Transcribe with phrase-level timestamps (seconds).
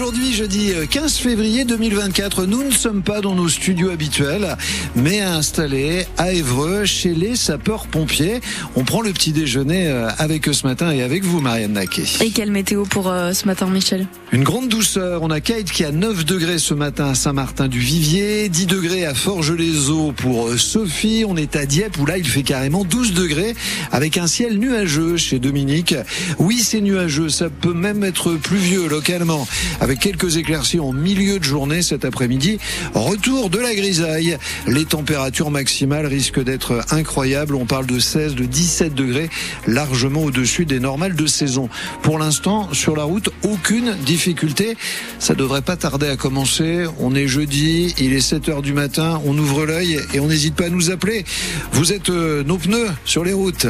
[0.00, 4.56] Aujourd'hui, jeudi 15 février 2024, nous ne sommes pas dans nos studios habituels,
[4.96, 8.40] mais installés à Évreux chez les sapeurs-pompiers.
[8.76, 12.04] On prend le petit déjeuner euh, avec eux ce matin et avec vous, Marianne Naquet.
[12.22, 14.06] Et quelle météo pour euh, ce matin, Michel?
[14.32, 15.22] Une grande douceur.
[15.22, 20.12] On a Kate qui a 9 degrés ce matin à Saint-Martin-du-Vivier, 10 degrés à Forges-les-Eaux
[20.12, 21.26] pour euh, Sophie.
[21.28, 23.54] On est à Dieppe où là, il fait carrément 12 degrés
[23.92, 25.94] avec un ciel nuageux chez Dominique.
[26.38, 27.28] Oui, c'est nuageux.
[27.28, 29.46] Ça peut même être pluvieux localement
[29.89, 32.58] avec quelques éclaircies en milieu de journée cet après-midi.
[32.94, 34.38] Retour de la grisaille.
[34.66, 37.54] Les températures maximales risquent d'être incroyables.
[37.54, 39.30] On parle de 16, de 17 degrés,
[39.66, 41.68] largement au-dessus des normales de saison.
[42.02, 44.76] Pour l'instant, sur la route, aucune difficulté.
[45.18, 46.84] Ça devrait pas tarder à commencer.
[46.98, 50.54] On est jeudi, il est 7 heures du matin, on ouvre l'œil et on n'hésite
[50.54, 51.24] pas à nous appeler.
[51.72, 53.66] Vous êtes euh, nos pneus sur les routes.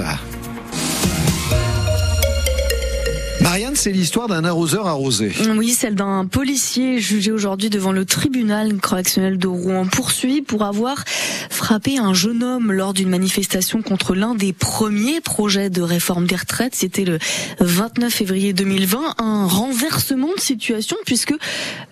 [3.50, 5.32] Marianne, c'est l'histoire d'un arroseur arrosé.
[5.56, 11.02] Oui, celle d'un policier jugé aujourd'hui devant le tribunal correctionnel de Rouen, poursuivi pour avoir
[11.50, 16.36] frappé un jeune homme lors d'une manifestation contre l'un des premiers projets de réforme des
[16.36, 16.76] retraites.
[16.76, 17.18] C'était le
[17.58, 21.34] 29 février 2020, un renversement de situation puisque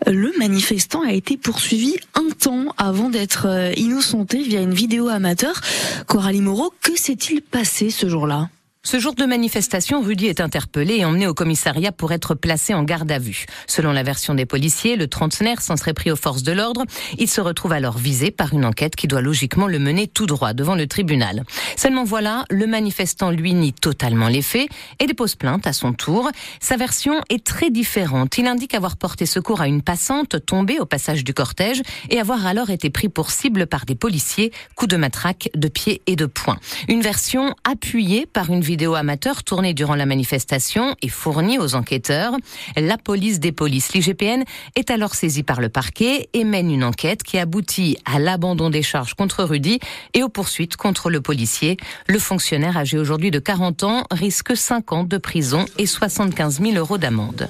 [0.06, 5.61] le manifestant a été poursuivi un temps avant d'être euh, innocenté via une vidéo amateur.
[6.06, 8.48] Coralie Moreau, que s'est-il passé ce jour-là?
[8.84, 12.84] Ce jour de manifestation, Rudy est interpellé et emmené au commissariat pour être placé en
[12.84, 13.45] garde à vue.
[13.67, 16.84] Selon la version des policiers, le trentenaire s'en serait pris aux forces de l'ordre.
[17.19, 20.55] Il se retrouve alors visé par une enquête qui doit logiquement le mener tout droit
[20.55, 21.43] devant le tribunal.
[21.79, 26.29] Seulement voilà, le manifestant lui nie totalement les faits et dépose plainte à son tour.
[26.59, 28.37] Sa version est très différente.
[28.37, 32.47] Il indique avoir porté secours à une passante tombée au passage du cortège et avoir
[32.47, 36.27] alors été pris pour cible par des policiers, coups de matraque, de pied et de
[36.27, 36.59] poing.
[36.89, 42.33] Une version appuyée par une vidéo amateur tournée durant la manifestation et fournie aux enquêteurs.
[42.77, 44.43] La police des polices, l'IGPN,
[44.75, 48.83] est alors saisie par le parquet et mène une enquête qui aboutit à l'abandon des
[48.83, 49.79] charges contre Rudy
[50.15, 51.68] et aux poursuites contre le policier.
[52.07, 56.77] Le fonctionnaire âgé aujourd'hui de 40 ans risque 5 ans de prison et 75 000
[56.77, 57.49] euros d'amende.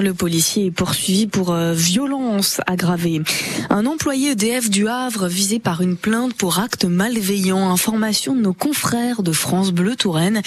[0.00, 3.20] Le policier est poursuivi pour euh, violence aggravée.
[3.68, 7.70] Un employé EDF du Havre visé par une plainte pour acte malveillant.
[7.70, 10.42] Information de nos confrères de France Bleu Touraine.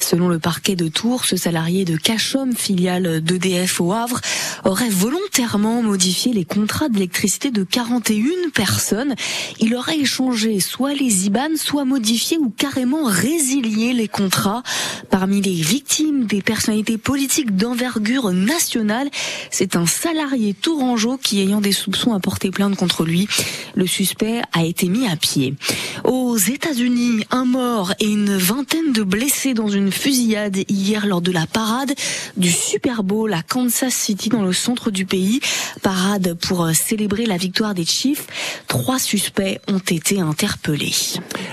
[0.00, 4.20] Selon le parquet de Tours, ce salarié de Cachom, filiale d'EDF au Havre,
[4.64, 9.14] aurait volontairement modifié les contrats d'électricité de 41 personnes.
[9.60, 14.62] Il aurait échangé soit les IBAN, soit modifié ou carrément résilié les contrats.
[15.10, 18.93] Parmi les victimes des personnalités politiques d'envergure nationale,
[19.50, 23.28] c'est un salarié tourangeau qui, ayant des soupçons, a porté plainte contre lui.
[23.74, 25.54] Le suspect a été mis à pied.
[26.34, 31.30] Aux États-Unis, un mort et une vingtaine de blessés dans une fusillade hier lors de
[31.30, 31.94] la parade
[32.36, 35.38] du Super Bowl à Kansas City dans le centre du pays.
[35.80, 38.26] Parade pour célébrer la victoire des Chiefs.
[38.66, 40.96] Trois suspects ont été interpellés.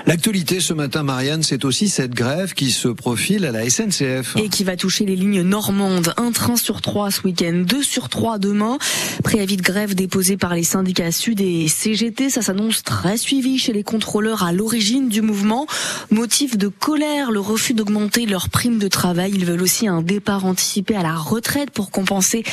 [0.08, 4.36] L'actualité ce matin, Marianne, c'est aussi cette grève qui se profile à la SNCF.
[4.38, 6.12] Et qui va toucher les lignes normandes.
[6.18, 8.80] Un train sur trois week-end, 2 sur 3 demain.
[9.24, 13.74] Préavis de grève déposé par les syndicats Sud et CGT, ça s'annonce très suivi chez
[13.74, 15.68] les contrôleurs à l'origine du mouvement.
[16.12, 19.34] Motif de colère, le refus d'augmenter leur prime de travail.
[19.36, 22.44] Ils veulent aussi un départ anticipé à la retraite pour compenser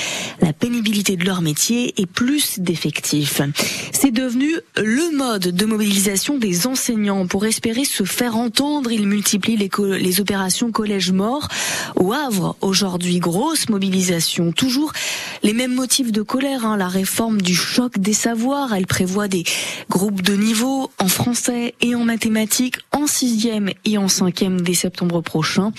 [0.40, 3.40] la pénibilité de leur métier et plus d'effectifs.
[3.92, 7.26] C'est devenu le mode de mobilisation des enseignants.
[7.28, 11.46] Pour espérer se faire entendre, ils multiplient les, les opérations collège mort.
[11.94, 14.92] Au Havre, aujourd'hui, grosse mobilisation toujours
[15.44, 16.64] les mêmes motifs de colère.
[16.64, 16.76] Hein.
[16.76, 19.44] La réforme du choc des savoirs, elle prévoit des
[19.88, 25.20] groupes de niveau en français et en mathématiques en sixième et en cinquième dès septembre
[25.20, 25.72] prochain.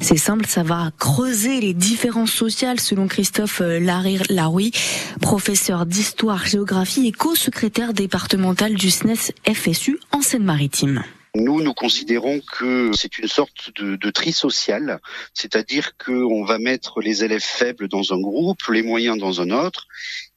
[0.00, 4.72] C'est simple, ça va creuser les différences sociales selon Christophe euh, Larouy,
[5.20, 11.04] professeur d'histoire-géographie et co-secrétaire départemental du SNES FSU en Seine-Maritime.
[11.36, 15.00] Nous, nous considérons que c'est une sorte de, de tri social,
[15.34, 19.86] c'est-à-dire qu'on va mettre les élèves faibles dans un groupe, les moyens dans un autre,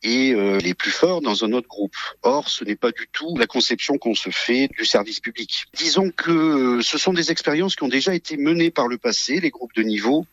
[0.04, 1.96] et euh, les plus forts dans un autre groupe.
[2.22, 5.66] Or, ce n'est pas du tout la conception qu'on se fait du service public.
[5.74, 9.40] Disons que euh, ce sont des expériences qui ont déjà été menées par le passé,
[9.40, 10.26] les groupes de niveau,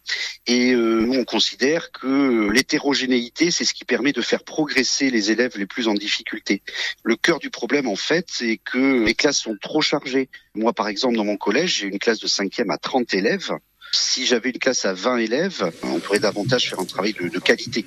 [0.46, 5.30] et euh, nous, on considère que l'hétérogénéité, c'est ce qui permet de faire progresser les
[5.30, 6.62] élèves les plus en difficulté.
[7.02, 10.28] Le cœur du problème, en fait, c'est que les classes sont trop chargées.
[10.54, 13.52] Moi, par exemple, dans mon collège, j'ai une classe de cinquième à 30 élèves.
[13.92, 17.86] Si j'avais une classe à 20 élèves, on pourrait davantage faire un travail de qualité.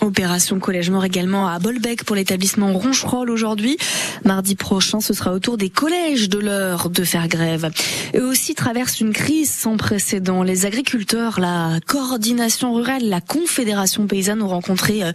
[0.00, 3.76] Opération collège mort également à Bolbec pour l'établissement Roncherolles aujourd'hui.
[4.24, 7.70] Mardi prochain, ce sera au tour des collèges de l'heure de faire grève.
[8.14, 10.44] Eux aussi traversent une crise sans précédent.
[10.44, 15.10] Les agriculteurs, la coordination rurale, la confédération paysanne ont rencontré euh,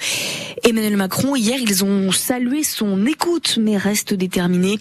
[0.63, 1.35] Emmanuel Macron.
[1.35, 4.79] Hier, ils ont salué son écoute, mais restent déterminés.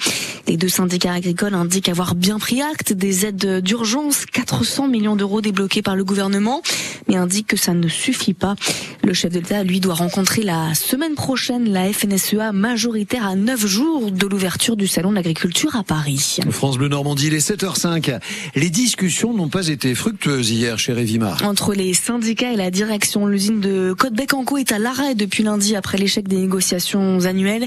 [0.48, 5.40] Les deux syndicats agricoles indiquent avoir bien pris acte des aides d'urgence, 400 millions d'euros
[5.40, 6.62] débloqués par le gouvernement,
[7.08, 8.56] mais indiquent que ça ne suffit pas.
[9.04, 13.66] Le chef de l'État, lui, doit rencontrer la semaine prochaine la FNSEA majoritaire à 9
[13.66, 16.38] jours de l'ouverture du salon de l'agriculture à Paris.
[16.50, 18.20] France Bleu Normandie, il est 7h05.
[18.54, 21.42] Les discussions n'ont pas été fructueuses hier chez Révimar.
[21.44, 25.98] Entre les syndicats et la direction, l'usine de Côte-Bec-en-Caux est à l'arrêt depuis lundi après
[25.98, 27.66] l'échec des négociations annuelles.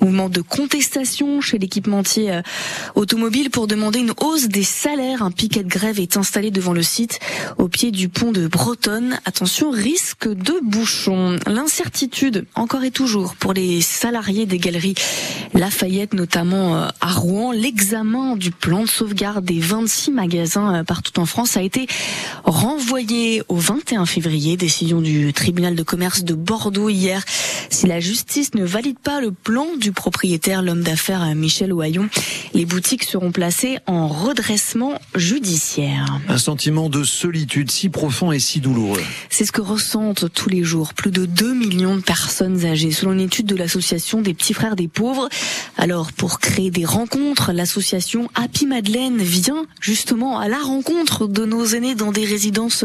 [0.00, 2.42] Mouvement de contestation chez l'équipementier euh,
[2.94, 5.24] automobile pour demander une hausse des salaires.
[5.24, 7.18] Un piquet de grève est installé devant le site
[7.58, 9.18] au pied du pont de Bretonne.
[9.24, 14.94] Attention, risque de bouchon l'incertitude encore et toujours pour les salariés des galeries
[15.54, 17.50] Lafayette, notamment euh, à Rouen.
[17.50, 21.86] L'examen du plan de sauvegarde des 26 magasins euh, partout en France a été
[22.44, 24.58] renvoyé au 21 février.
[24.58, 27.24] Décision du tribunal de commerce de Bordeaux hier.
[27.70, 32.10] Si la justice ne valide pas le plan du propriétaire, l'homme d'affaires euh, Michel Oyon,
[32.52, 36.20] les boutiques seront placées en redressement judiciaire.
[36.28, 39.02] Un sentiment de solitude si profond et si douloureux.
[39.30, 43.12] C'est ce que ressentent tous les jours plus de 2 millions de personnes âgées, selon
[43.12, 45.28] une étude de l'association des petits frères des pauvres.
[45.76, 51.64] Alors, pour créer des rencontres, l'association Happy Madeleine vient justement à la rencontre de nos
[51.64, 52.84] aînés dans des résidences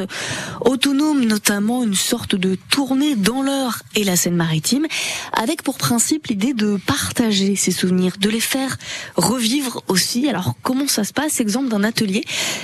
[0.63, 4.85] autonomes, notamment une sorte de tournée dans l'heure et la Seine-Maritime,
[5.33, 8.77] avec pour principe l'idée de partager ces souvenirs, de les faire
[9.15, 10.29] revivre aussi.
[10.29, 11.39] Alors, comment ça se passe?
[11.39, 12.23] Exemple d'un atelier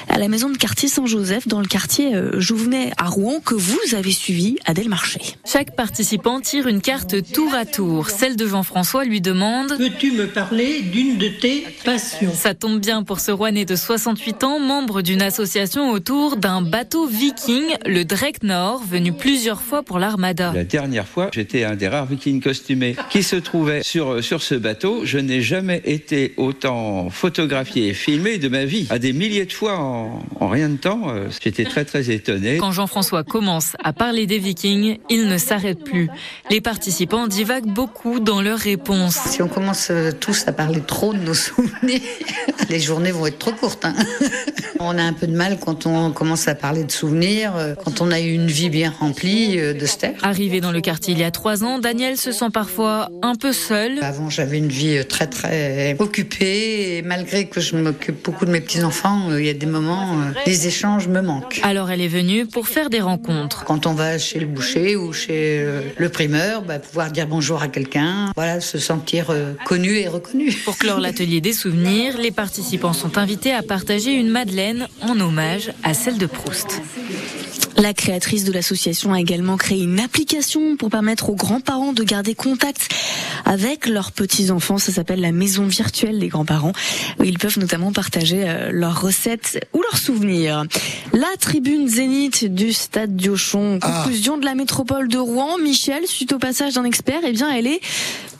[0.09, 3.95] à la maison de quartier Saint-Joseph, dans le quartier euh, Jouvenet à Rouen, que vous
[3.95, 5.21] avez suivi, Adèle Marché.
[5.87, 8.09] Participant tire une carte tour à tour.
[8.09, 12.33] Celle de Jean-François lui demande Peux-tu me parler d'une de tes passions?
[12.33, 17.07] Ça tombe bien pour ce Rouennais de 68 ans, membre d'une association autour d'un bateau
[17.07, 20.51] viking, le Dreadnought, venu plusieurs fois pour l'armada.
[20.53, 24.55] La dernière fois, j'étais un des rares vikings costumés qui se trouvait sur, sur ce
[24.55, 25.05] bateau.
[25.05, 28.87] Je n'ai jamais été autant photographié et filmé de ma vie.
[28.89, 32.57] À des milliers de fois en, en rien de temps, euh, j'étais très très étonné.
[32.57, 36.09] Quand Jean-François commence à parler des vikings, il ne s'arrête plus.
[36.49, 39.17] Les participants divaguent beaucoup dans leurs réponses.
[39.27, 42.01] Si on commence euh, tous à parler trop de nos souvenirs,
[42.69, 43.85] les journées vont être trop courtes.
[43.85, 43.95] Hein.
[44.79, 47.99] On a un peu de mal quand on commence à parler de souvenirs, euh, quand
[47.99, 50.13] on a eu une vie bien remplie euh, de taire.
[50.21, 53.53] Arrivé dans le quartier il y a trois ans, Daniel se sent parfois un peu
[53.53, 53.97] seul.
[54.03, 58.61] Avant, j'avais une vie très très occupée et malgré que je m'occupe beaucoup de mes
[58.61, 60.15] petits-enfants, il y a des moments,
[60.45, 61.59] les échanges me manquent.
[61.63, 63.63] Alors elle est venue pour faire des rencontres.
[63.65, 65.66] Quand on va chez le boucher ou chez
[65.97, 69.33] le primeur, bah, pouvoir dire bonjour à quelqu'un, voilà, se sentir
[69.65, 70.51] connu et reconnu.
[70.65, 75.71] Pour clore l'atelier des souvenirs, les participants sont invités à partager une madeleine en hommage
[75.83, 76.81] à celle de Proust.
[77.77, 82.33] La créatrice de l'association a également créé une application pour permettre aux grands-parents de garder
[82.33, 82.89] contact
[83.45, 84.79] avec leurs petits-enfants.
[84.79, 86.73] Ça s'appelle la maison virtuelle des grands-parents.
[87.19, 90.65] Où ils peuvent notamment partager leurs recettes ou leurs souvenirs.
[91.13, 93.79] La tribune zénith du stade Diochon.
[93.79, 94.39] Conclusion ah.
[94.39, 95.57] de la métropole de Rouen.
[95.59, 97.81] Michel, suite au passage d'un expert, eh bien, elle est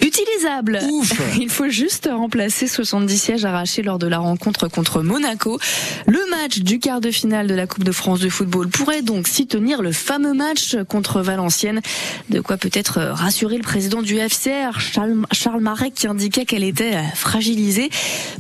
[0.01, 0.80] utilisable.
[0.92, 1.13] Ouf.
[1.39, 5.60] Il faut juste remplacer 70 sièges arrachés lors de la rencontre contre Monaco.
[6.06, 9.26] Le match du quart de finale de la Coupe de France de football pourrait donc
[9.27, 11.81] s'y tenir le fameux match contre Valenciennes.
[12.29, 16.98] De quoi peut-être rassurer le président du FCR, Charles, Charles Marek, qui indiquait qu'elle était
[17.15, 17.89] fragilisée.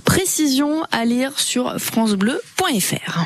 [0.05, 3.25] Précision à lire sur francebleu.fr.